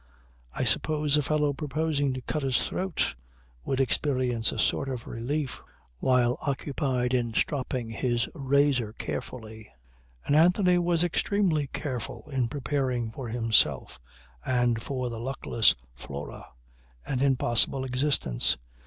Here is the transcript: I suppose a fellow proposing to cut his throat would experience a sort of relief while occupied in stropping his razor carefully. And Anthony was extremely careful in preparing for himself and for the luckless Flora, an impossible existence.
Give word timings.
I 0.51 0.63
suppose 0.63 1.15
a 1.15 1.21
fellow 1.21 1.53
proposing 1.53 2.11
to 2.15 2.23
cut 2.23 2.41
his 2.41 2.63
throat 2.67 3.13
would 3.63 3.79
experience 3.79 4.51
a 4.51 4.57
sort 4.57 4.89
of 4.89 5.05
relief 5.05 5.61
while 5.99 6.39
occupied 6.41 7.13
in 7.13 7.35
stropping 7.35 7.91
his 7.91 8.27
razor 8.33 8.93
carefully. 8.93 9.69
And 10.25 10.35
Anthony 10.35 10.79
was 10.79 11.03
extremely 11.03 11.67
careful 11.67 12.27
in 12.31 12.47
preparing 12.47 13.11
for 13.11 13.27
himself 13.27 13.99
and 14.43 14.81
for 14.81 15.11
the 15.11 15.19
luckless 15.19 15.75
Flora, 15.93 16.47
an 17.05 17.19
impossible 17.21 17.83
existence. 17.83 18.57